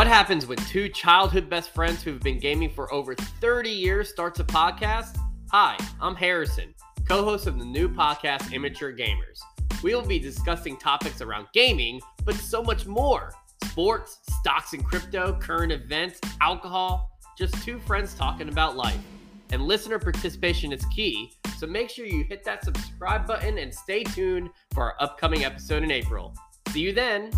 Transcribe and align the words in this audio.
What 0.00 0.06
happens 0.06 0.46
when 0.46 0.56
two 0.56 0.88
childhood 0.88 1.50
best 1.50 1.74
friends 1.74 2.02
who've 2.02 2.22
been 2.22 2.38
gaming 2.38 2.70
for 2.70 2.90
over 2.90 3.14
30 3.14 3.68
years 3.68 4.08
starts 4.08 4.40
a 4.40 4.44
podcast? 4.44 5.18
Hi, 5.50 5.76
I'm 6.00 6.14
Harrison, 6.14 6.74
co-host 7.06 7.46
of 7.46 7.58
the 7.58 7.66
new 7.66 7.86
podcast 7.86 8.50
Immature 8.50 8.94
Gamers. 8.94 9.40
We 9.82 9.94
will 9.94 10.00
be 10.06 10.18
discussing 10.18 10.78
topics 10.78 11.20
around 11.20 11.48
gaming, 11.52 12.00
but 12.24 12.34
so 12.34 12.62
much 12.62 12.86
more. 12.86 13.34
Sports, 13.66 14.20
stocks 14.40 14.72
and 14.72 14.82
crypto, 14.82 15.38
current 15.38 15.70
events, 15.70 16.18
alcohol, 16.40 17.10
just 17.36 17.62
two 17.62 17.78
friends 17.80 18.14
talking 18.14 18.48
about 18.48 18.78
life. 18.78 19.02
And 19.52 19.60
listener 19.60 19.98
participation 19.98 20.72
is 20.72 20.82
key, 20.86 21.34
so 21.58 21.66
make 21.66 21.90
sure 21.90 22.06
you 22.06 22.24
hit 22.24 22.42
that 22.44 22.64
subscribe 22.64 23.26
button 23.26 23.58
and 23.58 23.74
stay 23.74 24.04
tuned 24.04 24.48
for 24.72 24.82
our 24.84 24.94
upcoming 24.98 25.44
episode 25.44 25.82
in 25.82 25.90
April. 25.90 26.34
See 26.70 26.80
you 26.80 26.94
then. 26.94 27.30